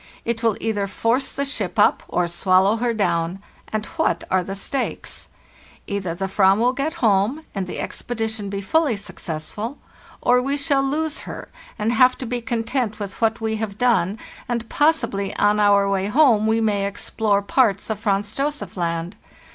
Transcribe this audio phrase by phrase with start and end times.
[0.25, 3.37] It will either force the ship up or swallow her down.
[3.71, 5.27] And what are the stakes?
[5.85, 9.77] Either the /vam will get home and the expedition be fully successful,
[10.19, 13.77] or we shall lose her and have to be con tent with what we have
[13.77, 14.17] done,
[14.49, 19.15] and possibly on our way home we may explore parts of Franz Josef Land.